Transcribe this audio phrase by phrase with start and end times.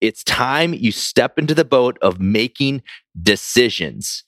[0.00, 2.82] It's time you step into the boat of making
[3.20, 4.24] decisions.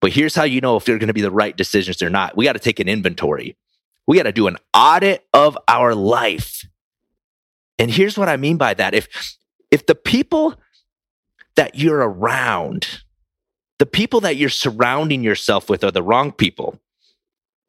[0.00, 2.36] But here's how you know if they're going to be the right decisions or not.
[2.36, 3.56] We got to take an inventory.
[4.06, 6.64] We got to do an audit of our life.
[7.78, 8.94] And here's what I mean by that.
[8.94, 9.08] If
[9.70, 10.54] if the people
[11.56, 13.02] that you're around,
[13.78, 16.78] the people that you're surrounding yourself with are the wrong people,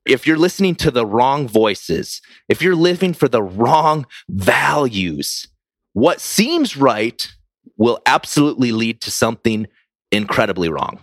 [0.05, 5.47] if you're listening to the wrong voices, if you're living for the wrong values,
[5.93, 7.33] what seems right
[7.77, 9.67] will absolutely lead to something
[10.11, 10.99] incredibly wrong.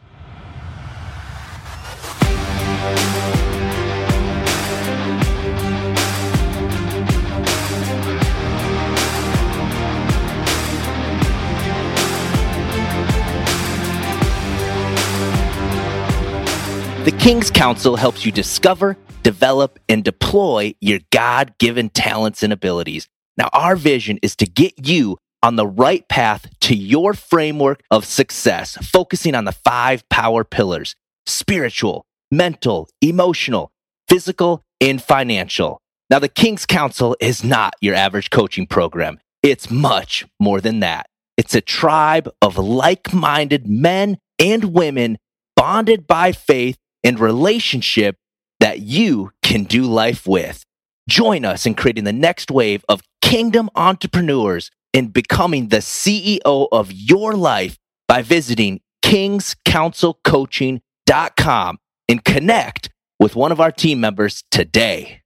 [17.04, 23.08] The King's Council helps you discover, develop, and deploy your God given talents and abilities.
[23.36, 28.06] Now, our vision is to get you on the right path to your framework of
[28.06, 33.70] success, focusing on the five power pillars spiritual, mental, emotional,
[34.08, 35.80] physical, and financial.
[36.08, 41.06] Now, the King's Council is not your average coaching program, it's much more than that.
[41.36, 45.18] It's a tribe of like minded men and women
[45.56, 48.16] bonded by faith and relationship
[48.60, 50.64] that you can do life with.
[51.06, 56.92] Join us in creating the next wave of kingdom entrepreneurs and becoming the CEO of
[56.92, 57.76] your life
[58.08, 61.78] by visiting kingscouncilcoaching.com
[62.08, 65.20] and connect with one of our team members today.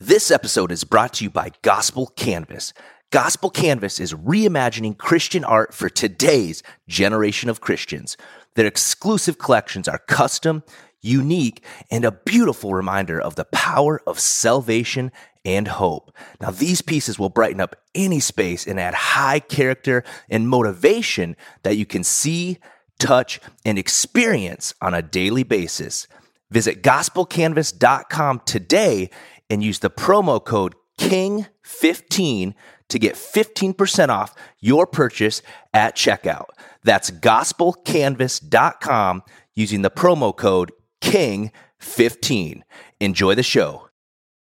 [0.00, 2.74] This episode is brought to you by Gospel Canvas.
[3.12, 8.16] Gospel Canvas is reimagining Christian art for today's generation of Christians.
[8.56, 10.64] Their exclusive collections are custom,
[11.02, 15.12] unique, and a beautiful reminder of the power of salvation
[15.44, 16.10] and hope.
[16.40, 21.76] Now, these pieces will brighten up any space and add high character and motivation that
[21.76, 22.58] you can see,
[22.98, 26.06] touch, and experience on a daily basis.
[26.50, 29.10] Visit gospelcanvas.com today
[29.48, 32.54] and use the promo code KING15
[32.88, 35.40] to get 15% off your purchase
[35.72, 36.48] at checkout.
[36.84, 39.22] That's gospelcanvas.com
[39.54, 42.62] using the promo code King15.
[43.00, 43.88] Enjoy the show.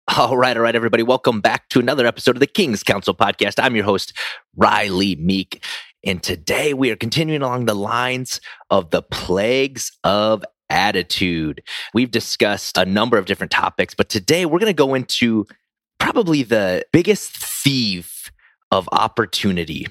[0.09, 1.01] All right, all right, everybody.
[1.01, 3.53] Welcome back to another episode of the King's Council podcast.
[3.57, 4.11] I'm your host,
[4.59, 5.63] Rylee Meek.
[6.03, 11.63] And today we are continuing along the lines of the plagues of attitude.
[11.93, 15.45] We've discussed a number of different topics, but today we're going to go into
[15.99, 18.29] probably the biggest thief
[18.71, 19.87] of opportunity,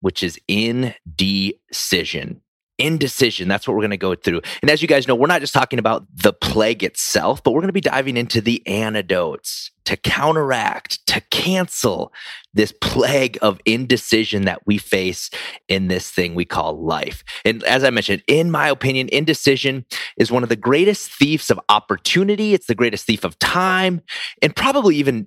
[0.00, 2.40] which is indecision
[2.78, 3.48] indecision.
[3.48, 4.40] That's what we're going to go through.
[4.60, 7.60] And as you guys know, we're not just talking about the plague itself, but we're
[7.60, 12.12] going to be diving into the antidotes to counteract, to cancel
[12.54, 15.30] this plague of indecision that we face
[15.68, 17.24] in this thing we call life.
[17.44, 19.84] And as I mentioned, in my opinion, indecision
[20.16, 22.54] is one of the greatest thieves of opportunity.
[22.54, 24.02] It's the greatest thief of time
[24.40, 25.26] and probably even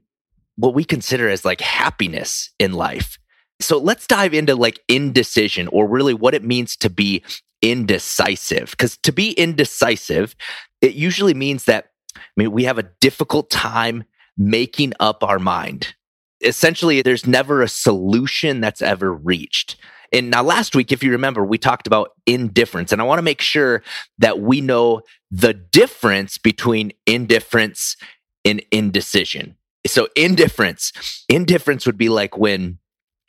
[0.55, 3.17] what we consider as like happiness in life.
[3.59, 7.23] So let's dive into like indecision or really what it means to be
[7.61, 8.71] indecisive.
[8.71, 10.35] Because to be indecisive,
[10.81, 14.03] it usually means that, I mean, we have a difficult time
[14.37, 15.95] making up our mind.
[16.41, 19.77] Essentially, there's never a solution that's ever reached.
[20.11, 22.91] And now, last week, if you remember, we talked about indifference.
[22.91, 23.81] And I want to make sure
[24.19, 25.01] that we know
[25.31, 27.97] the difference between indifference
[28.43, 29.55] and indecision.
[29.87, 30.91] So, indifference,
[31.27, 32.79] indifference would be like when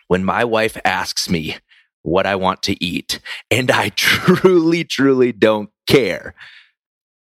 [0.09, 1.57] when my wife asks me
[2.03, 6.35] what I want to eat and I truly, truly don't care,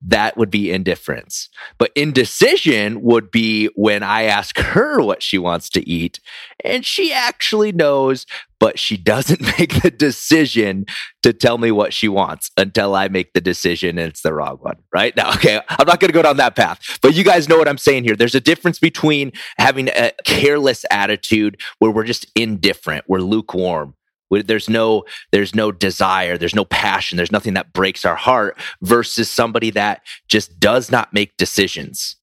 [0.02, 1.50] that would be indifference.
[1.78, 6.20] But indecision would be when I ask her what she wants to eat
[6.64, 8.26] and she actually knows,
[8.60, 10.86] but she doesn't make the decision
[11.24, 14.58] to tell me what she wants until I make the decision and it's the wrong
[14.58, 15.16] one, right?
[15.16, 17.68] Now, okay, I'm not going to go down that path, but you guys know what
[17.68, 18.16] I'm saying here.
[18.16, 23.96] There's a difference between having a careless attitude where we're just indifferent, we're lukewarm,
[24.30, 29.30] there's no there's no desire there's no passion there's nothing that breaks our heart versus
[29.30, 32.16] somebody that just does not make decisions.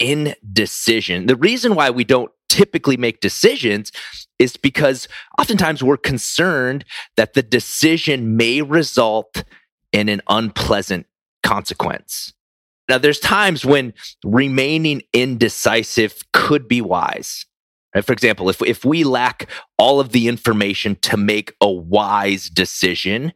[0.00, 1.26] Indecision.
[1.26, 3.92] The reason why we don't typically make decisions
[4.38, 5.08] is because
[5.38, 6.84] oftentimes we're concerned
[7.16, 9.44] that the decision may result
[9.92, 11.06] in an unpleasant
[11.42, 12.32] consequence.
[12.88, 13.94] Now there's times when
[14.24, 17.46] remaining indecisive could be wise
[18.02, 19.48] For example, if, if we lack
[19.78, 23.32] all of the information to make a wise decision,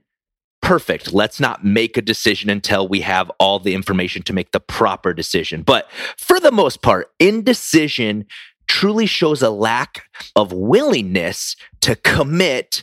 [0.63, 1.13] perfect.
[1.13, 5.13] Let's not make a decision until we have all the information to make the proper
[5.13, 5.63] decision.
[5.63, 8.27] But for the most part, indecision
[8.67, 10.05] truly shows a lack
[10.37, 12.83] of willingness to commit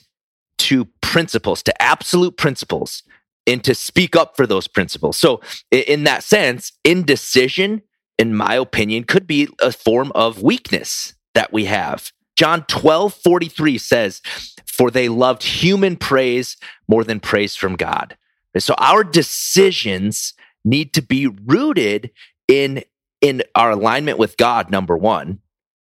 [0.57, 3.03] to principles, to absolute principles,
[3.45, 5.17] and to speak up for those principles.
[5.17, 7.81] So, in that sense, indecision,
[8.17, 12.11] in my opinion, could be a form of weakness that we have.
[12.35, 14.21] John 12, 43 says,
[14.65, 18.17] For they loved human praise more than praise from God.
[18.57, 20.33] So, our decisions
[20.63, 22.11] need to be rooted
[22.47, 22.83] in,
[23.21, 25.39] in our alignment with God, number one.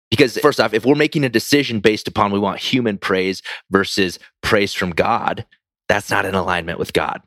[0.10, 3.42] Because first off, if we're making a decision based upon we want human praise
[3.72, 5.46] versus praise from God,
[5.90, 7.22] that's not in alignment with God.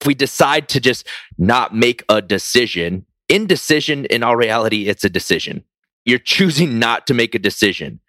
[0.00, 1.06] If we decide to just
[1.36, 5.64] not make a decision, indecision in all reality, it's a decision.
[6.04, 8.00] You're choosing not to make a decision.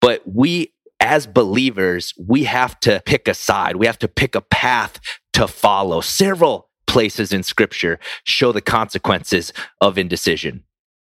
[0.00, 3.76] But we, as believers, we have to pick a side.
[3.76, 5.00] We have to pick a path
[5.32, 6.00] to follow.
[6.00, 10.64] Several places in scripture show the consequences of indecision.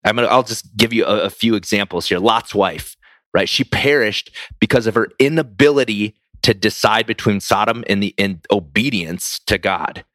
[0.03, 2.19] I'm gonna, I'll just give you a, a few examples here.
[2.19, 2.95] Lot's wife,
[3.33, 3.47] right?
[3.47, 9.57] She perished because of her inability to decide between Sodom and the in obedience to
[9.57, 10.05] God.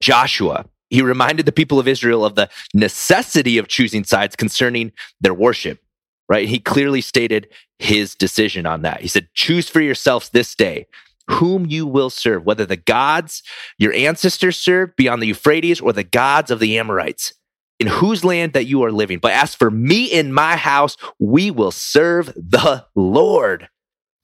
[0.00, 5.34] Joshua, he reminded the people of Israel of the necessity of choosing sides concerning their
[5.34, 5.80] worship,
[6.28, 6.48] right?
[6.48, 7.48] He clearly stated
[7.78, 9.00] his decision on that.
[9.00, 10.86] He said, Choose for yourselves this day
[11.30, 13.42] whom you will serve, whether the gods
[13.78, 17.34] your ancestors served beyond the Euphrates or the gods of the Amorites
[17.78, 19.18] in whose land that you are living.
[19.18, 23.68] But as for me in my house, we will serve the Lord.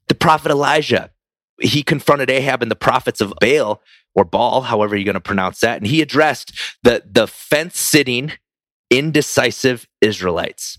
[0.09, 1.11] The prophet Elijah,
[1.61, 3.81] he confronted Ahab and the prophets of Baal
[4.15, 5.79] or Baal, however you're going to pronounce that.
[5.79, 6.53] And he addressed
[6.83, 8.33] the, the fence sitting,
[8.91, 10.79] indecisive Israelites.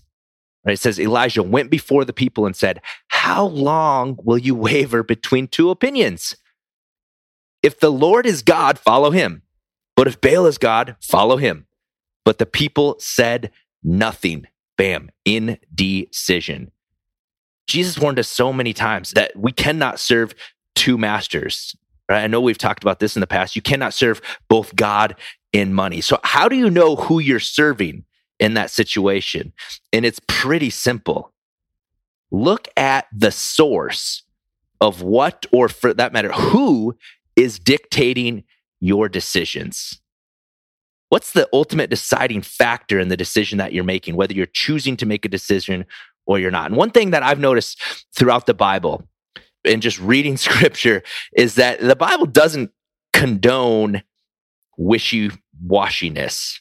[0.64, 0.72] Right?
[0.72, 5.48] It says Elijah went before the people and said, How long will you waver between
[5.48, 6.36] two opinions?
[7.62, 9.42] If the Lord is God, follow him.
[9.96, 11.66] But if Baal is God, follow him.
[12.24, 13.50] But the people said
[13.82, 14.46] nothing.
[14.76, 16.70] Bam, indecision.
[17.66, 20.34] Jesus warned us so many times that we cannot serve
[20.74, 21.74] two masters.
[22.08, 22.22] Right?
[22.22, 23.56] I know we've talked about this in the past.
[23.56, 25.16] You cannot serve both God
[25.52, 26.00] and money.
[26.00, 28.04] So, how do you know who you're serving
[28.38, 29.52] in that situation?
[29.92, 31.32] And it's pretty simple.
[32.30, 34.22] Look at the source
[34.80, 36.96] of what, or for that matter, who
[37.34, 38.44] is dictating
[38.80, 40.00] your decisions.
[41.08, 45.06] What's the ultimate deciding factor in the decision that you're making, whether you're choosing to
[45.06, 45.86] make a decision
[46.26, 46.66] or you're not?
[46.66, 47.80] And one thing that I've noticed
[48.14, 49.06] throughout the Bible
[49.66, 51.02] and just reading scripture
[51.36, 52.70] is that the Bible doesn't
[53.12, 54.02] condone
[54.76, 55.30] wishy
[55.64, 56.60] washiness.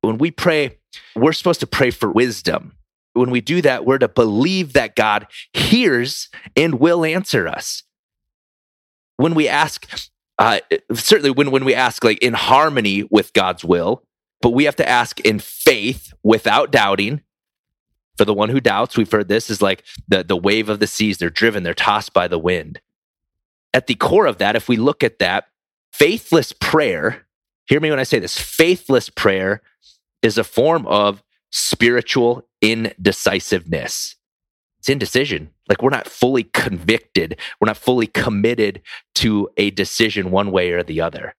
[0.00, 0.78] When we pray,
[1.14, 2.76] we're supposed to pray for wisdom.
[3.14, 7.82] When we do that, we're to believe that God hears and will answer us.
[9.16, 9.88] When we ask,
[10.38, 10.60] uh,
[10.92, 14.02] certainly when, when we ask like in harmony with God's will,
[14.42, 17.22] but we have to ask in faith without doubting.
[18.16, 20.86] For the one who doubts, we've heard this is like the, the wave of the
[20.86, 21.18] seas.
[21.18, 22.80] They're driven, they're tossed by the wind.
[23.74, 25.48] At the core of that, if we look at that,
[25.92, 27.26] faithless prayer,
[27.66, 29.62] hear me when I say this faithless prayer
[30.22, 34.16] is a form of spiritual indecisiveness.
[34.78, 35.50] It's indecision.
[35.68, 38.82] Like we're not fully convicted, we're not fully committed
[39.16, 41.34] to a decision one way or the other.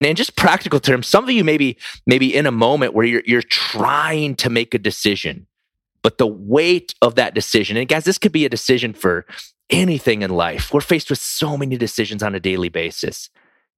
[0.00, 3.22] And in just practical terms, some of you maybe maybe in a moment where you're
[3.24, 5.46] you're trying to make a decision,
[6.02, 9.26] but the weight of that decision, and guys, this could be a decision for
[9.70, 10.72] anything in life.
[10.72, 13.30] We're faced with so many decisions on a daily basis.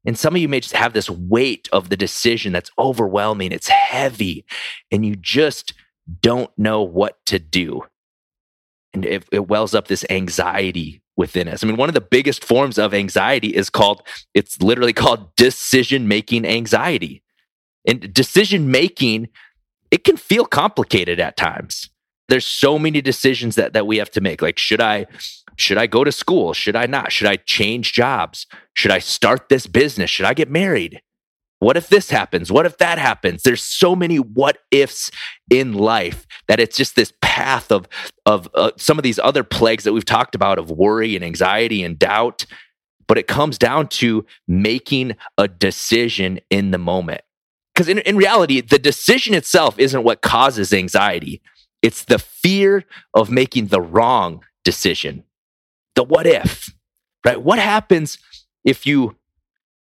[0.07, 3.69] And some of you may just have this weight of the decision that's overwhelming, it's
[3.69, 4.45] heavy,
[4.91, 5.73] and you just
[6.21, 7.85] don't know what to do
[8.95, 11.63] and it, it wells up this anxiety within us.
[11.63, 14.03] I mean, one of the biggest forms of anxiety is called,
[14.33, 17.23] it's literally called decision making anxiety.
[17.87, 19.29] And decision making,
[19.91, 21.91] it can feel complicated at times.
[22.29, 24.41] There's so many decisions that, that we have to make.
[24.41, 25.07] Like, should I,
[25.57, 26.53] should I go to school?
[26.55, 27.13] Should I not?
[27.13, 28.47] Should I change jobs?
[28.75, 30.11] Should I start this business?
[30.11, 31.03] Should I get married?
[31.65, 32.53] What if this happens?
[32.53, 33.43] What if that happens?
[33.43, 35.11] There's so many what ifs
[35.51, 37.89] in life that it's just this path of
[38.27, 41.83] of uh, some of these other plagues that we've talked about of worry and anxiety
[41.83, 42.45] and doubt.
[43.07, 47.23] But it comes down to making a decision in the moment.
[47.75, 51.41] Because in, in reality, the decision itself isn't what causes anxiety.
[51.85, 55.25] It's the fear of making the wrong decision.
[55.95, 56.71] The what if,
[57.27, 57.41] right?
[57.41, 58.17] What happens
[58.65, 59.17] if you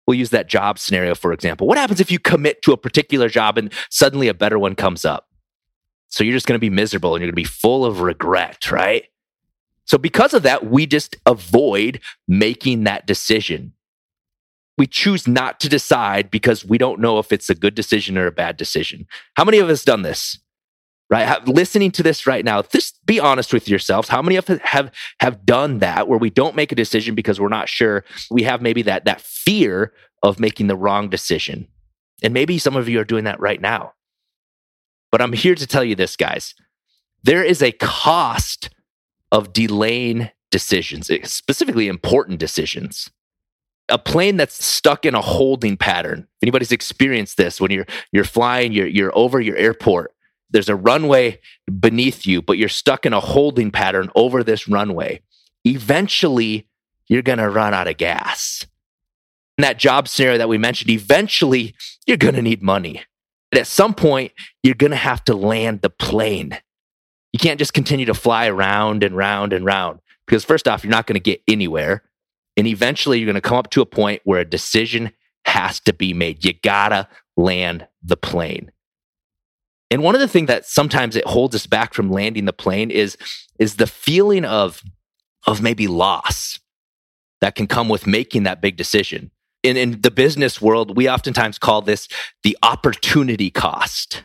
[0.05, 1.65] we'll use that job scenario for example.
[1.65, 5.05] What happens if you commit to a particular job and suddenly a better one comes
[5.05, 5.29] up?
[6.09, 8.69] So you're just going to be miserable and you're going to be full of regret,
[8.69, 9.05] right?
[9.85, 13.71] So because of that, we just avoid making that decision.
[14.77, 18.27] We choose not to decide because we don't know if it's a good decision or
[18.27, 19.07] a bad decision.
[19.35, 20.37] How many of us done this?
[21.09, 21.47] Right?
[21.47, 24.09] Listening to this right now, just be honest with yourselves.
[24.09, 27.39] How many of us have have done that where we don't make a decision because
[27.39, 28.03] we're not sure?
[28.29, 31.67] We have maybe that that fear of making the wrong decision.
[32.23, 33.93] And maybe some of you are doing that right now.
[35.11, 36.55] But I'm here to tell you this, guys.
[37.23, 38.69] There is a cost
[39.31, 43.09] of delaying decisions, eh, specifically important decisions.
[43.89, 46.19] A plane that's stuck in a holding pattern.
[46.19, 50.13] If anybody's experienced this, when you're you're flying, you're you're over your airport,
[50.49, 51.39] there's a runway
[51.79, 55.21] beneath you, but you're stuck in a holding pattern over this runway.
[55.65, 56.67] Eventually,
[57.07, 58.65] you're gonna run out of gas.
[59.57, 61.75] In that job scenario that we mentioned, eventually
[62.05, 63.03] you're gonna need money.
[63.51, 64.31] And at some point,
[64.63, 66.57] you're gonna have to land the plane.
[67.33, 70.91] You can't just continue to fly around and round and round because, first off, you're
[70.91, 72.03] not going to get anywhere.
[72.55, 75.11] And eventually, you're going to come up to a point where a decision
[75.45, 76.43] has to be made.
[76.43, 78.71] You got to land the plane.
[79.89, 82.91] And one of the things that sometimes it holds us back from landing the plane
[82.91, 83.17] is,
[83.57, 84.83] is the feeling of,
[85.45, 86.59] of maybe loss
[87.39, 89.31] that can come with making that big decision.
[89.63, 92.07] In, in the business world, we oftentimes call this
[92.43, 94.23] the opportunity cost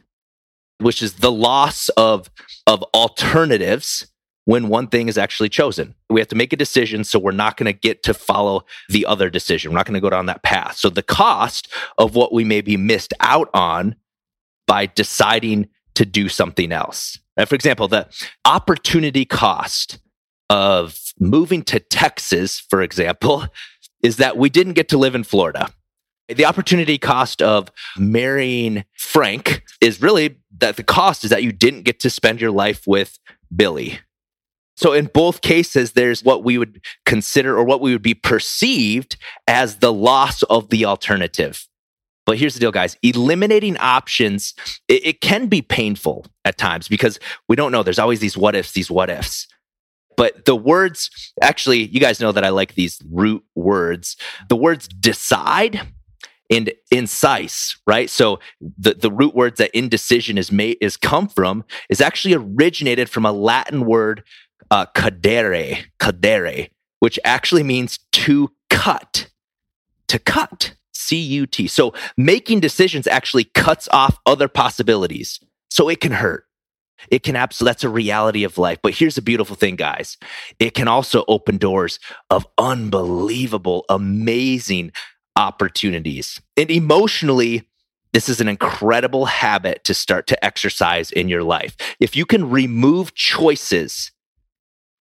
[0.82, 2.30] which is the loss of,
[2.66, 4.06] of alternatives
[4.44, 5.94] when one thing is actually chosen.
[6.10, 9.06] We have to make a decision, so we're not going to get to follow the
[9.06, 9.70] other decision.
[9.70, 10.76] We're not going to go down that path.
[10.76, 13.94] So the cost of what we maybe missed out on
[14.66, 17.18] by deciding to do something else.
[17.46, 18.08] For example, the
[18.44, 19.98] opportunity cost
[20.50, 23.46] of moving to Texas, for example,
[24.02, 25.68] is that we didn't get to live in Florida.
[26.28, 31.82] The opportunity cost of marrying Frank is really that the cost is that you didn't
[31.82, 33.18] get to spend your life with
[33.54, 34.00] Billy.
[34.76, 39.16] So, in both cases, there's what we would consider or what we would be perceived
[39.46, 41.68] as the loss of the alternative.
[42.24, 44.54] But here's the deal, guys eliminating options,
[44.88, 47.82] it, it can be painful at times because we don't know.
[47.82, 49.48] There's always these what ifs, these what ifs.
[50.16, 51.10] But the words,
[51.40, 54.16] actually, you guys know that I like these root words.
[54.48, 55.80] The words decide
[56.50, 58.10] and incise, right?
[58.10, 63.08] So the, the root words that indecision is made is come from is actually originated
[63.08, 64.22] from a Latin word
[64.70, 66.68] uh, cadere, cadere,
[67.00, 69.28] which actually means to cut,
[70.08, 71.66] to cut, C U T.
[71.66, 75.40] So making decisions actually cuts off other possibilities.
[75.70, 76.44] So it can hurt.
[77.08, 78.78] It can absolutely, that's a reality of life.
[78.80, 80.16] But here's the beautiful thing, guys.
[80.60, 81.98] It can also open doors
[82.30, 84.92] of unbelievable, amazing
[85.34, 86.40] opportunities.
[86.56, 87.68] And emotionally,
[88.12, 91.76] this is an incredible habit to start to exercise in your life.
[91.98, 94.12] If you can remove choices,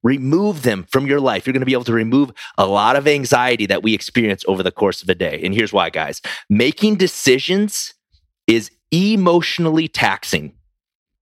[0.03, 3.07] remove them from your life, you're going to be able to remove a lot of
[3.07, 5.41] anxiety that we experience over the course of a day.
[5.43, 7.93] And here's why, guys making decisions
[8.47, 10.53] is emotionally taxing.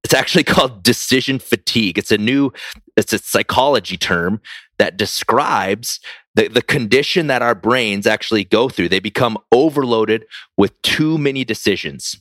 [0.03, 1.98] It's actually called decision fatigue.
[1.98, 2.51] It's a new,
[2.95, 4.41] it's a psychology term
[4.77, 6.00] that describes
[6.36, 8.89] the, the condition that our brains actually go through.
[8.89, 10.25] They become overloaded
[10.57, 12.17] with too many decisions,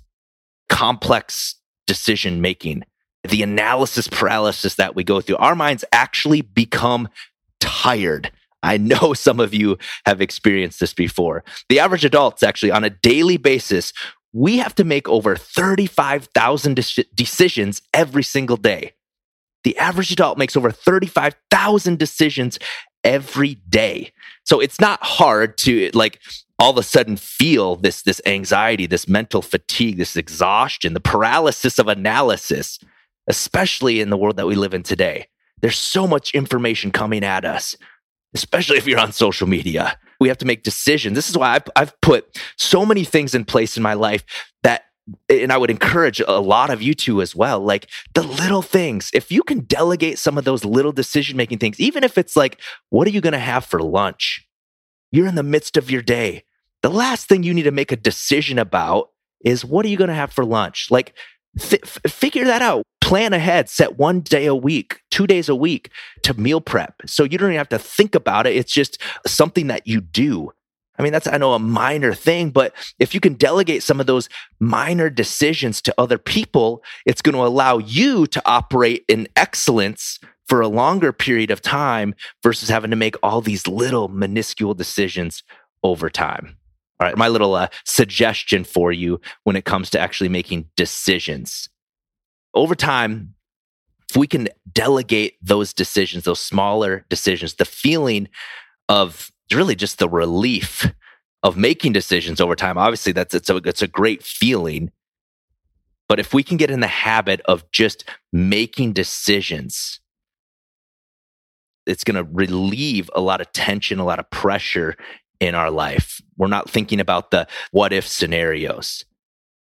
[0.69, 1.55] complex
[1.87, 2.83] decision making,
[3.25, 5.37] the analysis paralysis that we go through.
[5.37, 7.09] Our minds actually become
[7.61, 8.31] tired.
[8.63, 11.45] I know some of you have experienced this before.
[11.69, 13.93] The average adults actually on a daily basis,
[14.33, 18.93] we have to make over 35,000 de- decisions every single day.
[19.65, 22.59] The average adult makes over 35,000 decisions
[23.05, 24.13] every day.
[24.45, 26.21] So it's not hard to like
[26.59, 31.79] all of a sudden feel this this anxiety, this mental fatigue, this exhaustion, the paralysis
[31.79, 32.79] of analysis,
[33.28, 35.26] especially in the world that we live in today.
[35.61, 37.76] There's so much information coming at us,
[38.35, 39.99] especially if you're on social media.
[40.20, 41.14] We have to make decisions.
[41.14, 44.25] This is why I've, I've put so many things in place in my life
[44.62, 44.85] that
[45.28, 49.11] and I would encourage a lot of you to as well, like the little things.
[49.14, 52.61] If you can delegate some of those little decision making things, even if it's like,
[52.90, 54.47] what are you going to have for lunch?
[55.11, 56.44] You're in the midst of your day.
[56.82, 59.08] The last thing you need to make a decision about
[59.44, 60.88] is what are you going to have for lunch?
[60.90, 61.14] Like,
[61.57, 62.83] figure that out.
[63.00, 63.69] Plan ahead.
[63.69, 65.90] Set one day a week, two days a week
[66.23, 66.95] to meal prep.
[67.07, 68.57] So you don't even have to think about it.
[68.57, 70.52] It's just something that you do.
[70.99, 74.07] I mean, that's, I know, a minor thing, but if you can delegate some of
[74.07, 74.28] those
[74.59, 80.61] minor decisions to other people, it's going to allow you to operate in excellence for
[80.61, 85.45] a longer period of time versus having to make all these little minuscule decisions
[85.85, 86.58] over time.
[87.00, 91.69] All right, my little uh, suggestion for you when it comes to actually making decisions.
[92.55, 93.35] Over time,
[94.11, 98.28] if we can delegate those decisions, those smaller decisions, the feeling
[98.88, 100.87] of really just the relief
[101.43, 102.78] of making decisions over time.
[102.78, 104.90] Obviously, that's it's a it's a great feeling.
[106.09, 110.00] But if we can get in the habit of just making decisions,
[111.87, 114.97] it's going to relieve a lot of tension, a lot of pressure
[115.40, 116.21] in our life.
[116.37, 119.04] We're not thinking about the what if scenarios.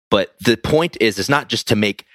[0.09, 2.05] But the point is, is not just to make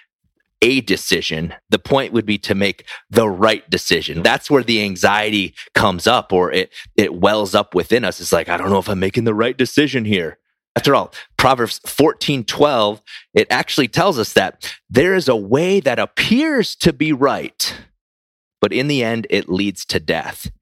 [0.63, 1.55] a decision.
[1.71, 4.23] The point would be to make the right decision.
[4.23, 8.21] That's where the anxiety comes up or it, it wells up within us.
[8.21, 10.39] It's like, I don't know if I'm making the right decision here.
[10.77, 13.03] After all, Proverbs 14 12,
[13.35, 17.75] it actually tells us that there is a way that appears to be right,
[18.61, 20.53] but in the end, it leads to death.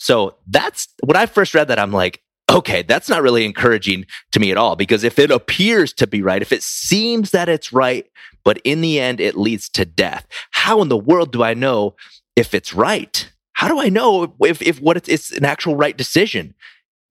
[0.00, 4.40] So that's when I first read that, I'm like, okay, that's not really encouraging to
[4.40, 7.70] me at all because if it appears to be right, if it seems that it's
[7.70, 8.06] right,
[8.42, 11.96] but in the end it leads to death, how in the world do I know
[12.34, 13.30] if it's right?
[13.52, 16.54] How do I know if, if what it's, it's an actual right decision?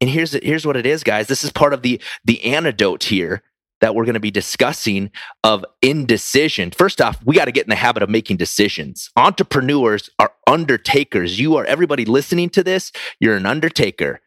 [0.02, 1.28] And here's here's what it is, guys.
[1.28, 3.44] This is part of the the antidote here
[3.82, 5.12] that we're going to be discussing
[5.44, 6.72] of indecision.
[6.72, 9.10] First off, we got to get in the habit of making decisions.
[9.16, 11.40] Entrepreneurs are undertakers.
[11.40, 14.22] You are everybody listening to this, you're an undertaker.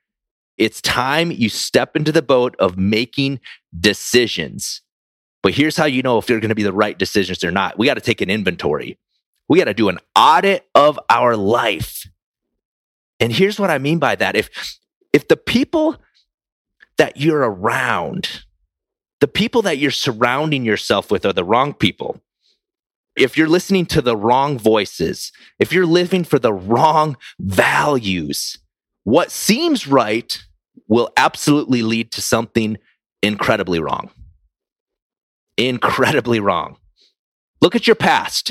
[0.58, 3.40] It's time you step into the boat of making
[3.78, 4.82] decisions.
[5.42, 7.78] But here's how you know if they're going to be the right decisions or not.
[7.78, 8.98] We got to take an inventory.
[9.48, 12.06] We got to do an audit of our life.
[13.18, 14.36] And here's what I mean by that.
[14.36, 14.78] If
[15.12, 15.96] if the people
[16.96, 18.44] that you're around,
[19.22, 22.20] the people that you're surrounding yourself with are the wrong people,
[23.14, 28.58] if you're listening to the wrong voices, if you're living for the wrong values,
[29.04, 30.42] what seems right
[30.88, 32.78] will absolutely lead to something
[33.22, 34.10] incredibly wrong.
[35.56, 36.78] Incredibly wrong.
[37.60, 38.50] Look at your past.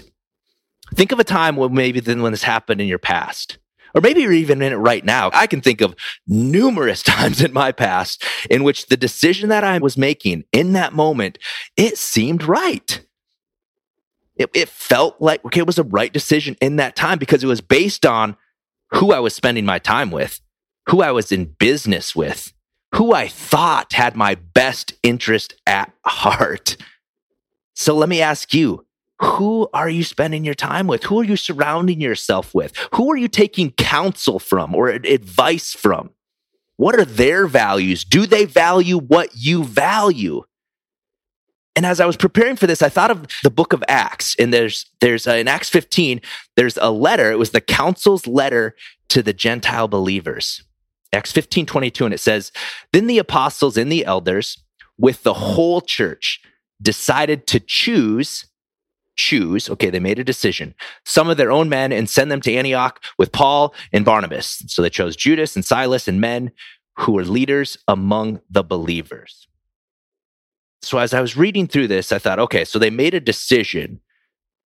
[0.96, 3.58] Think of a time when maybe then when this happened in your past.
[3.94, 5.30] Or maybe you're even in it right now.
[5.34, 5.96] I can think of
[6.28, 10.94] numerous times in my past in which the decision that I was making in that
[10.94, 11.38] moment,
[11.78, 13.02] it seemed right.
[14.36, 17.48] It, it felt like okay, it was a right decision in that time because it
[17.48, 18.38] was based on
[18.92, 20.42] who I was spending my time with,
[20.88, 22.54] who I was in business with,
[22.96, 26.78] who I thought had my best interest at heart.
[27.76, 28.86] So let me ask you,
[29.22, 31.04] who are you spending your time with?
[31.04, 32.74] Who are you surrounding yourself with?
[32.96, 36.12] Who are you taking counsel from or advice from?
[36.78, 38.04] What are their values?
[38.04, 40.44] Do they value what you value?
[41.76, 44.36] And as I was preparing for this, I thought of the book of Acts.
[44.40, 46.22] And there's there's in Acts 15,
[46.56, 47.32] there's a letter.
[47.32, 48.76] It was the council's letter
[49.10, 50.64] to the Gentile believers.
[51.14, 52.52] Acts 15, 22, and it says,
[52.94, 54.58] Then the apostles and the elders,
[54.98, 56.42] with the whole church,
[56.82, 58.46] decided to choose
[59.22, 60.74] choose, okay, they made a decision,
[61.06, 64.64] some of their own men and send them to Antioch with Paul and Barnabas.
[64.68, 66.52] So they chose Judas and Silas and men
[66.98, 69.48] who were leaders among the believers.
[70.82, 74.02] So as I was reading through this, I thought, okay, so they made a decision.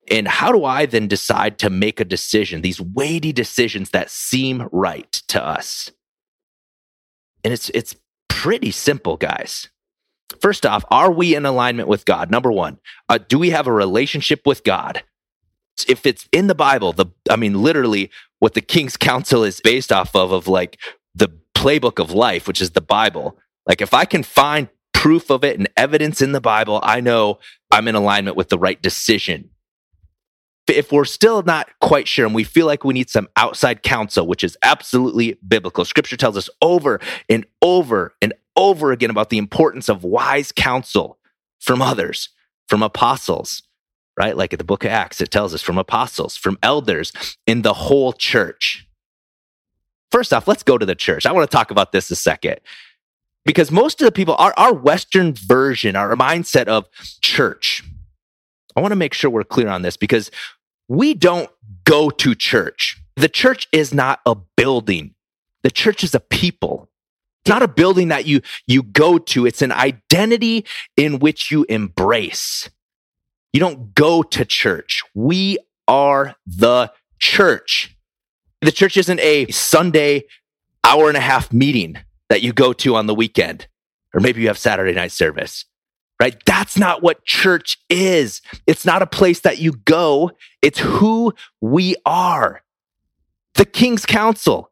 [0.10, 4.70] And how do I then decide to make a decision, these weighty decisions that seem
[4.72, 5.92] right to us?
[7.44, 7.96] And it's it's
[8.30, 9.70] pretty simple, guys.
[10.40, 12.32] First off, are we in alignment with God?
[12.32, 15.04] Number one, uh, do we have a relationship with God?
[15.88, 18.10] If it's in the Bible, the I mean, literally,
[18.40, 20.80] what the King's Council is based off of, of like
[21.14, 23.38] the playbook of life, which is the Bible.
[23.66, 27.40] Like, if I can find proof of it and evidence in the Bible, I know
[27.72, 29.50] I'm in alignment with the right decision.
[30.68, 34.26] If we're still not quite sure and we feel like we need some outside counsel,
[34.26, 39.38] which is absolutely biblical, scripture tells us over and over and over again about the
[39.38, 41.18] importance of wise counsel
[41.60, 42.30] from others,
[42.68, 43.64] from apostles,
[44.18, 44.38] right?
[44.38, 47.12] Like at the book of Acts, it tells us from apostles, from elders
[47.46, 48.88] in the whole church.
[50.12, 51.26] First off, let's go to the church.
[51.26, 52.60] I want to talk about this a second
[53.44, 56.90] because most of the people, our, our Western version, our mindset of
[57.22, 57.84] church,
[58.76, 60.32] I want to make sure we're clear on this because
[60.88, 61.50] we don't
[61.84, 63.02] go to church.
[63.16, 65.16] The church is not a building.
[65.64, 66.90] The church is a people.
[67.46, 69.46] It's not a building that you, you go to.
[69.46, 70.66] It's an identity
[70.98, 72.72] in which you embrace.
[73.54, 75.04] You don't go to church.
[75.14, 77.96] We are the church.
[78.62, 80.24] The church isn't a Sunday
[80.84, 83.68] hour and a half meeting that you go to on the weekend,
[84.16, 85.66] or maybe you have Saturday night service,
[86.20, 86.36] right?
[86.48, 88.42] That's not what church is.
[88.66, 90.32] It's not a place that you go.
[90.64, 92.64] It's who we are.
[93.54, 94.72] The King's Council,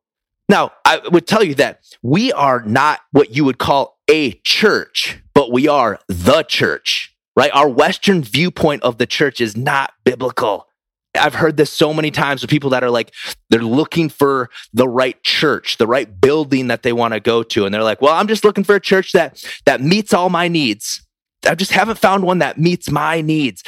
[0.49, 5.21] now, I would tell you that we are not what you would call a church,
[5.33, 7.51] but we are the church, right?
[7.53, 10.67] Our Western viewpoint of the church is not biblical.
[11.15, 13.13] I've heard this so many times with people that are like,
[13.49, 17.65] they're looking for the right church, the right building that they want to go to.
[17.65, 20.47] And they're like, well, I'm just looking for a church that, that meets all my
[20.47, 21.05] needs.
[21.45, 23.63] I just haven't found one that meets my needs.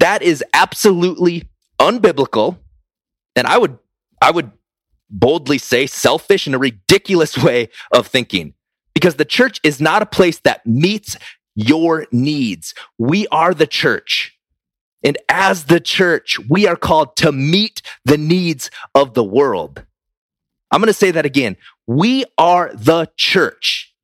[0.00, 2.58] That is absolutely unbiblical.
[3.36, 3.78] And I would,
[4.20, 4.50] I would
[5.10, 8.54] boldly say selfish and a ridiculous way of thinking
[8.94, 11.16] because the church is not a place that meets
[11.54, 12.74] your needs.
[12.98, 14.36] We are the church.
[15.02, 19.84] And as the church, we are called to meet the needs of the world.
[20.70, 21.56] I'm going to say that again.
[21.86, 23.94] We are the church,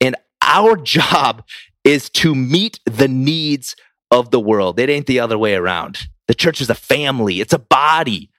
[0.00, 1.44] and our job
[1.84, 3.76] is to meet the needs
[4.10, 4.78] of the world.
[4.78, 6.08] It ain't the other way around.
[6.26, 8.30] The church is a family, it's a body.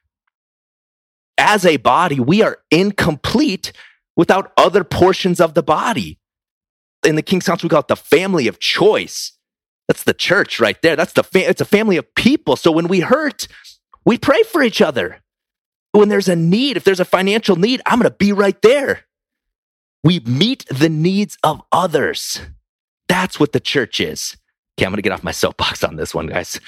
[1.38, 3.72] As a body, we are incomplete
[4.16, 6.20] without other portions of the body.
[7.06, 9.34] In the King's Council, we call it the family of choice.
[9.88, 10.96] That's the church right there.
[10.96, 12.56] That's the fa- it's a family of people.
[12.56, 13.48] So when we hurt,
[14.06, 15.22] we pray for each other.
[15.92, 19.02] When there's a need, if there's a financial need, I'm going to be right there.
[20.04, 22.40] We meet the needs of others.
[23.08, 24.36] That's what the church is.
[24.78, 26.60] Okay, I'm going to get off my soapbox on this one, guys.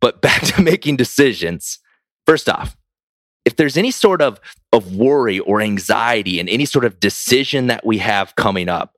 [0.00, 1.78] But back to making decisions.
[2.26, 2.76] First off,
[3.44, 4.40] if there's any sort of,
[4.72, 8.94] of worry or anxiety in any sort of decision that we have coming up,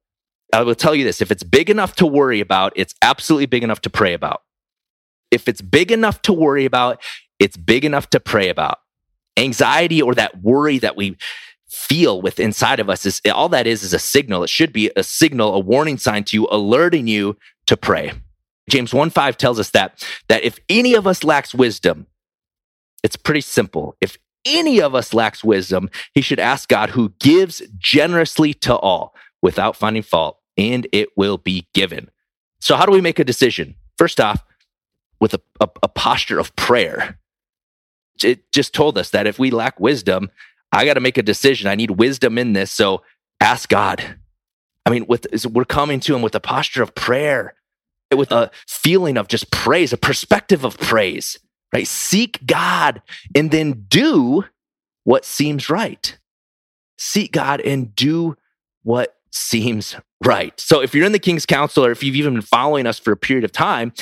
[0.52, 3.64] I will tell you this if it's big enough to worry about, it's absolutely big
[3.64, 4.42] enough to pray about.
[5.30, 7.02] If it's big enough to worry about,
[7.38, 8.78] it's big enough to pray about.
[9.36, 11.16] Anxiety or that worry that we
[11.68, 14.44] feel with inside of us is all that is is a signal.
[14.44, 18.12] It should be a signal, a warning sign to you, alerting you to pray.
[18.70, 22.06] James 1 5 tells us that, that if any of us lacks wisdom,
[23.02, 23.96] it's pretty simple.
[24.00, 29.14] If any of us lacks wisdom, he should ask God who gives generously to all
[29.42, 32.10] without finding fault, and it will be given.
[32.60, 33.74] So, how do we make a decision?
[33.98, 34.42] First off,
[35.20, 37.18] with a, a, a posture of prayer.
[38.22, 40.30] It just told us that if we lack wisdom,
[40.72, 41.68] I got to make a decision.
[41.68, 42.72] I need wisdom in this.
[42.72, 43.02] So
[43.40, 44.16] ask God.
[44.84, 47.54] I mean, with we're coming to Him with a posture of prayer,
[48.14, 51.38] with a feeling of just praise, a perspective of praise,
[51.76, 51.86] right?
[51.86, 53.02] Seek God
[53.34, 54.44] and then do
[55.04, 56.16] what seems right.
[56.96, 58.34] Seek God and do
[58.82, 60.58] what seems right.
[60.58, 63.12] So if you're in the King's Council or if you've even been following us for
[63.12, 63.92] a period of time,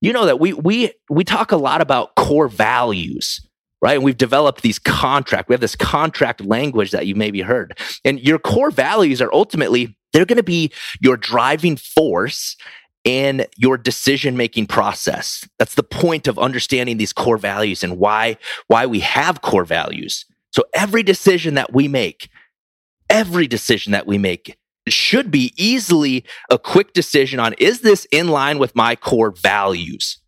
[0.00, 3.40] you know that we we we talk a lot about core values
[3.82, 3.96] right?
[3.96, 5.50] And we've developed these contract.
[5.50, 7.78] We have this contract language that you maybe heard.
[8.02, 12.56] And your core values are ultimately they're going to be your driving force
[13.04, 15.46] in your decision making process.
[15.58, 20.24] That's the point of understanding these core values and why why we have core values.
[20.50, 22.30] So every decision that we make,
[23.10, 24.56] every decision that we make
[24.88, 30.18] should be easily a quick decision on is this in line with my core values?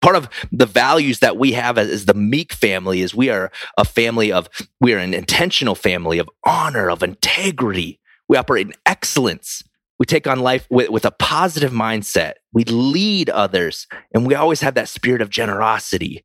[0.00, 3.84] part of the values that we have as, the meek family is we are a
[3.84, 4.48] family of
[4.80, 9.62] we are an intentional family of honor of integrity we operate in excellence
[10.00, 12.32] we take on life with, with a positive mindset.
[12.54, 16.24] We lead others and we always have that spirit of generosity.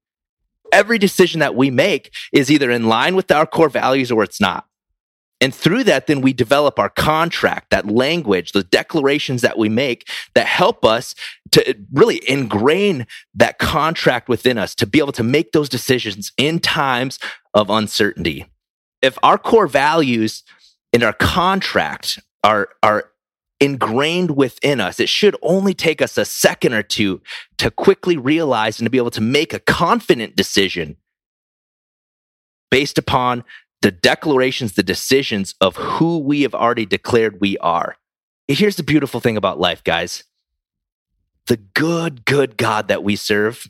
[0.72, 4.40] Every decision that we make is either in line with our core values or it's
[4.40, 4.66] not.
[5.42, 10.08] And through that, then we develop our contract, that language, the declarations that we make
[10.36, 11.14] that help us
[11.52, 16.60] to really ingrain that contract within us to be able to make those decisions in
[16.60, 17.20] times
[17.54, 18.46] of uncertainty.
[19.02, 20.44] If our core values
[20.94, 23.12] and our contract are, are
[23.66, 27.22] ingrained within us, it should only take us a second or two
[27.58, 30.98] to quickly realize and to be able to make a confident decision
[32.70, 33.44] based upon
[33.82, 37.96] the declarations, the decisions of who we have already declared we are.
[38.48, 40.24] Here's the beautiful thing about life, guys.
[41.48, 43.68] The good, good God that we serve,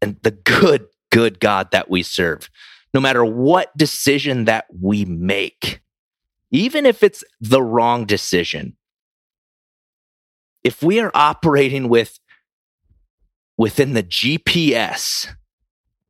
[0.00, 2.48] and the good, good God that we serve,
[2.94, 5.80] no matter what decision that we make,
[6.50, 8.76] even if it's the wrong decision,
[10.62, 12.18] if we are operating with
[13.56, 15.28] within the GPS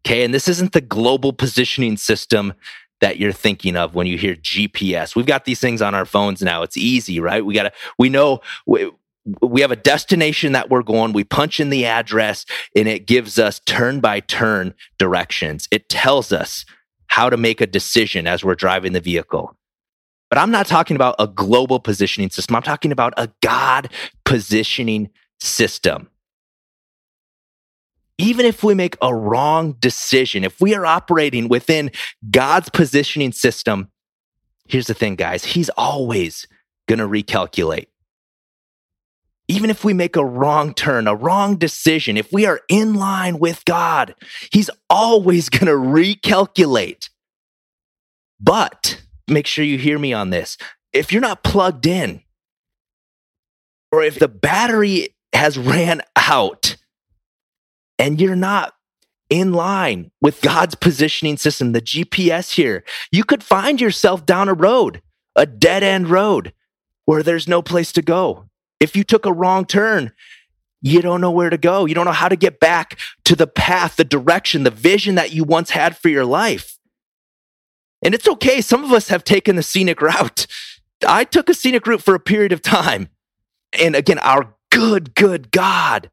[0.07, 0.25] Okay.
[0.25, 2.55] And this isn't the global positioning system
[3.01, 5.17] that you're thinking of when you hear GPS.
[5.17, 6.63] We've got these things on our phones now.
[6.63, 7.45] It's easy, right?
[7.45, 8.91] We got to, we know, we,
[9.43, 11.13] we have a destination that we're going.
[11.13, 15.69] We punch in the address and it gives us turn by turn directions.
[15.71, 16.65] It tells us
[17.07, 19.57] how to make a decision as we're driving the vehicle.
[20.31, 22.57] But I'm not talking about a global positioning system.
[22.57, 23.93] I'm talking about a God
[24.25, 26.09] positioning system
[28.21, 31.91] even if we make a wrong decision, if we are operating within
[32.31, 33.91] God's positioning system,
[34.69, 36.47] here's the thing, guys, He's always
[36.87, 37.87] going to recalculate.
[39.49, 43.39] Even if we make a wrong turn, a wrong decision, if we are in line
[43.39, 44.15] with God,
[44.53, 47.09] He's always going to recalculate.
[48.39, 50.57] But make sure you hear me on this.
[50.93, 52.23] If you're not plugged in,
[53.93, 56.77] or if the battery has ran out
[57.99, 58.75] and you're not
[59.29, 64.55] in line with God's positioning system, the GPS here, you could find yourself down a
[64.55, 65.03] road,
[65.37, 66.53] a dead end road
[67.05, 68.49] where there's no place to go.
[68.81, 70.13] If you took a wrong turn,
[70.83, 71.85] you don't know where to go.
[71.85, 75.33] You don't know how to get back to the path, the direction, the vision that
[75.33, 76.79] you once had for your life.
[78.03, 78.61] And it's okay.
[78.61, 80.47] Some of us have taken the scenic route.
[81.07, 83.09] I took a scenic route for a period of time.
[83.79, 86.11] And again, our good, good God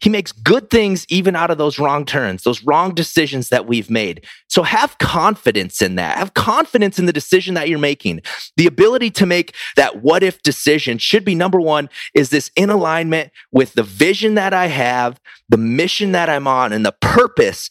[0.00, 3.90] he makes good things even out of those wrong turns, those wrong decisions that we've
[3.90, 4.24] made.
[4.48, 6.18] So have confidence in that.
[6.18, 8.20] Have confidence in the decision that you're making.
[8.56, 12.70] The ability to make that what if decision should be number one is this in
[12.70, 17.68] alignment with the vision that I have, the mission that I'm on, and the purpose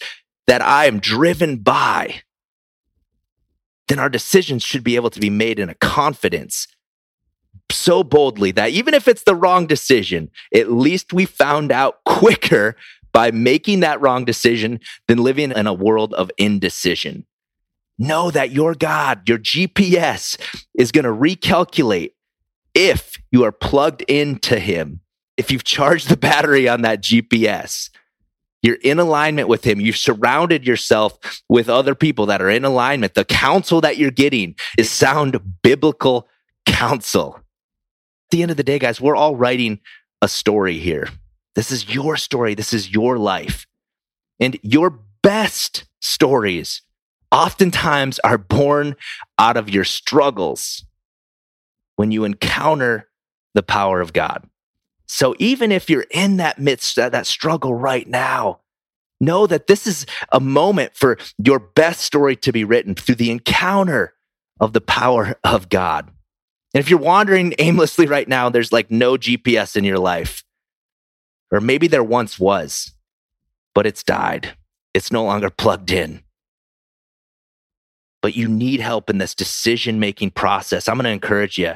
[0.48, 2.22] that I am driven by.
[3.88, 6.68] Then our decisions should be able to be made in a confidence
[7.72, 12.76] so boldly that even if it's the wrong decision, at least we found out quicker
[13.12, 17.26] by making that wrong decision than living in a world of indecision.
[17.98, 20.38] Know that your God, your GPS,
[20.78, 22.12] is going to recalculate
[22.76, 25.00] if you are plugged into Him,
[25.36, 27.90] if you've charged the battery on that GPS.
[28.64, 29.80] You're in alignment with him.
[29.80, 31.18] You've surrounded yourself
[31.48, 33.14] with other people that are in alignment.
[33.14, 36.28] The counsel that you're getting is sound biblical
[36.66, 39.80] counsel At the end of the day, guys, we're all writing
[40.22, 41.10] a story here.
[41.56, 42.56] This is your story.
[42.56, 43.66] This is your life.
[44.40, 46.82] And your best stories
[47.32, 48.96] oftentimes are born
[49.38, 50.86] out of your struggles
[51.96, 53.10] when you encounter
[53.54, 54.48] the power of God.
[55.08, 58.60] So even if you're in that midst of that struggle right now,
[59.20, 63.32] know that this is a moment for your best story to be written through the
[63.32, 64.14] encounter
[64.60, 66.10] of the power of God.
[66.74, 70.44] And if you're wandering aimlessly right now, there's like no GPS in your life,
[71.52, 72.94] or maybe there once was,
[73.74, 74.56] but it's died.
[74.94, 76.24] It's no longer plugged in.
[78.22, 80.88] But you need help in this decision making process.
[80.88, 81.74] I'm going to encourage you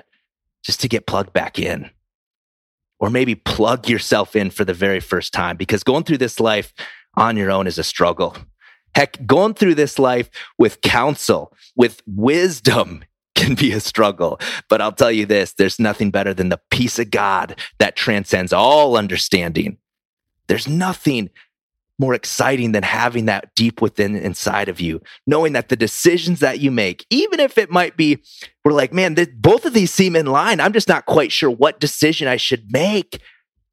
[0.64, 1.90] just to get plugged back in,
[3.02, 6.74] or maybe plug yourself in for the very first time, because going through this life
[7.16, 8.38] on your own is a struggle.
[8.96, 13.04] Heck, going through this life with counsel, with wisdom
[13.36, 14.40] can be a struggle.
[14.70, 18.54] But I'll tell you this there's nothing better than the peace of God that transcends
[18.54, 19.78] all understanding.
[20.48, 21.30] There's nothing
[22.02, 26.60] more exciting than having that deep within inside of you, knowing that the decisions that
[26.60, 28.18] you make, even if it might be,
[28.66, 30.60] we're like, man, th- both of these seem in line.
[30.60, 33.22] I'm just not quite sure what decision I should make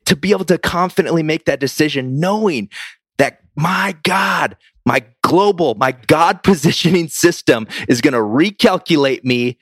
[0.04, 2.68] to be able to confidently make that decision, knowing
[3.16, 9.58] that my God, my global, my God positioning system is going to recalculate me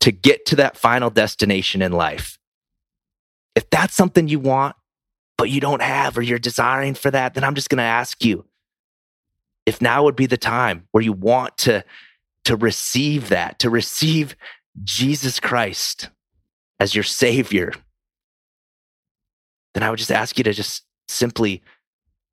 [0.00, 2.38] to get to that final destination in life.
[3.54, 4.74] If that's something you want,
[5.40, 8.22] but you don't have, or you're desiring for that, then I'm just going to ask
[8.22, 8.44] you
[9.64, 11.82] if now would be the time where you want to,
[12.44, 14.36] to receive that, to receive
[14.84, 16.10] Jesus Christ
[16.78, 17.72] as your Savior,
[19.72, 21.62] then I would just ask you to just simply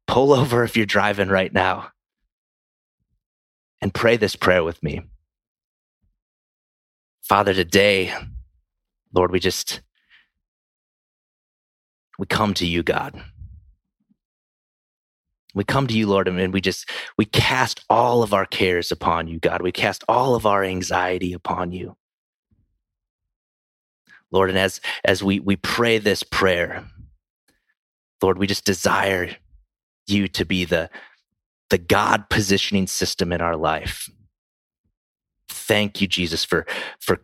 [0.05, 1.91] pull over if you're driving right now
[3.79, 4.99] and pray this prayer with me.
[7.21, 8.13] Father, today,
[9.13, 9.79] Lord, we just,
[12.17, 13.21] we come to you, God.
[15.53, 19.27] We come to you, Lord, and we just, we cast all of our cares upon
[19.27, 19.61] you, God.
[19.61, 21.97] We cast all of our anxiety upon you.
[24.31, 26.85] Lord, and as, as we, we pray this prayer,
[28.21, 29.35] Lord, we just desire
[30.05, 30.89] you to be the,
[31.69, 34.09] the God positioning system in our life.
[35.49, 36.65] Thank you, Jesus, for,
[36.99, 37.21] for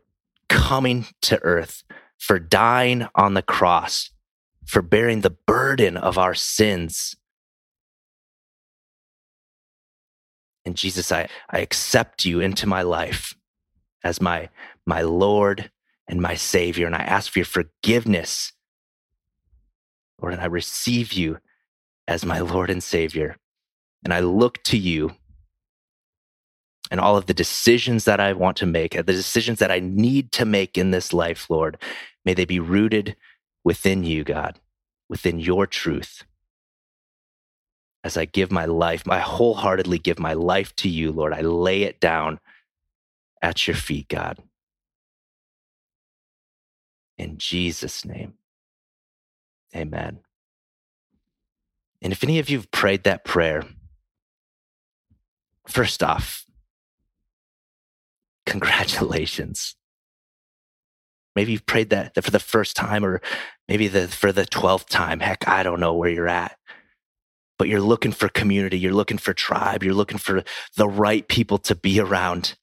[0.49, 1.83] coming to earth,
[2.17, 4.09] for dying on the cross,
[4.65, 7.15] for bearing the burden of our sins.
[10.65, 13.35] And Jesus, I, I accept you into my life
[14.03, 14.49] as my,
[14.85, 15.71] my Lord
[16.07, 16.85] and my Savior.
[16.85, 18.53] And I ask for your forgiveness.
[20.21, 21.39] Lord, and I receive you
[22.07, 23.37] as my Lord and Savior.
[24.03, 25.15] And I look to you
[26.91, 30.31] and all of the decisions that I want to make, the decisions that I need
[30.33, 31.77] to make in this life, Lord,
[32.23, 33.15] may they be rooted
[33.63, 34.59] within you, God,
[35.09, 36.23] within your truth.
[38.03, 41.33] As I give my life, I wholeheartedly give my life to you, Lord.
[41.33, 42.39] I lay it down
[43.41, 44.39] at your feet, God.
[47.17, 48.33] In Jesus' name,
[49.75, 50.19] amen.
[52.01, 53.63] And if any of you have prayed that prayer,
[55.67, 56.45] first off,
[58.45, 59.75] congratulations.
[61.35, 63.21] Maybe you've prayed that for the first time or
[63.67, 65.19] maybe the, for the 12th time.
[65.19, 66.57] Heck, I don't know where you're at.
[67.57, 70.43] But you're looking for community, you're looking for tribe, you're looking for
[70.75, 72.55] the right people to be around.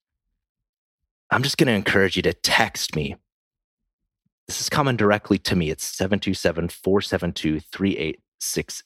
[1.31, 3.15] I'm just going to encourage you to text me.
[4.47, 5.69] This is coming directly to me.
[5.69, 8.83] It's 727 472 3860.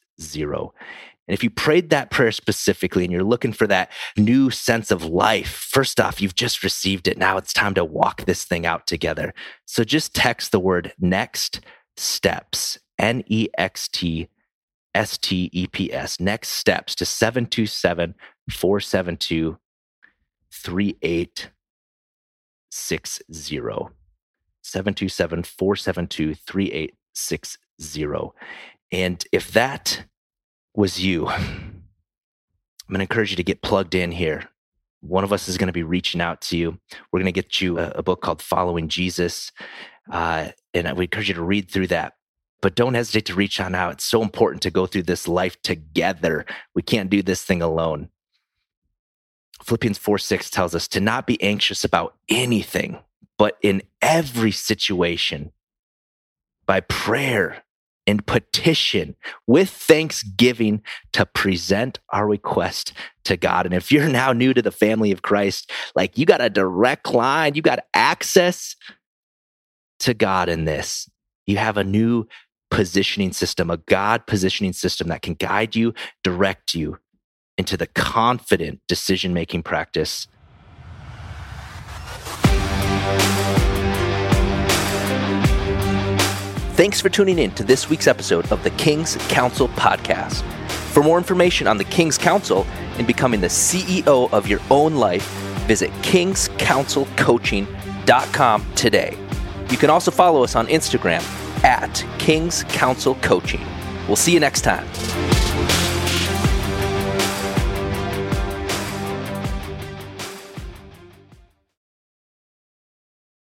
[1.28, 5.04] And if you prayed that prayer specifically and you're looking for that new sense of
[5.06, 7.18] life, first off, you've just received it.
[7.18, 9.34] Now it's time to walk this thing out together.
[9.66, 11.62] So just text the word next
[11.98, 14.30] steps, N E X T
[14.94, 18.16] S T E P S, next steps to 727
[18.50, 19.58] 472
[20.52, 21.50] 3860.
[24.64, 28.32] 727 472 3860.
[28.92, 30.06] And if that
[30.76, 31.84] was you, I'm
[32.90, 34.50] going to encourage you to get plugged in here.
[35.02, 36.80] One of us is going to be reaching out to you.
[37.12, 39.52] We're going to get you a, a book called Following Jesus.
[40.12, 42.14] Uh, and we encourage you to read through that.
[42.62, 43.94] But don't hesitate to reach on out.
[43.94, 46.46] It's so important to go through this life together.
[46.74, 48.10] We can't do this thing alone.
[49.64, 53.00] Philippians 4 6 tells us to not be anxious about anything,
[53.38, 55.52] but in every situation,
[56.66, 57.65] by prayer
[58.08, 59.16] and petition
[59.48, 60.82] with thanksgiving
[61.14, 63.66] to present our request to God.
[63.66, 67.14] And if you're now new to the family of Christ, like you got a direct
[67.14, 68.76] line, you got access
[70.00, 71.10] to God in this.
[71.48, 72.28] You have a new
[72.72, 77.00] positioning system, a God positioning system that can guide you, direct you
[77.58, 80.28] into the confident decision making practice
[86.96, 90.44] Thanks for tuning in to this week's episode of the King's Council podcast.
[90.94, 92.66] For more information on the King's Council
[92.98, 95.28] and becoming the CEO of your own life,
[95.68, 99.18] visit kingscouncilcoaching.com today.
[99.70, 101.22] You can also follow us on Instagram
[101.66, 103.66] at King's Council Coaching.
[104.08, 104.88] We'll see you next time.